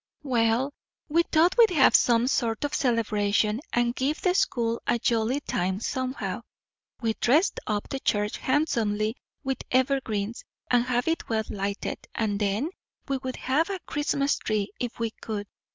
[0.23, 0.73] "Well,
[1.09, 5.79] we thought we'd have some sort of celebration, and give the school a jolly time
[5.79, 6.41] somehow.
[7.01, 12.71] We'd dress up the church handsomely with evergreens; and have it well lighted; and then,
[13.07, 15.45] we would have a Christmas tree if we could.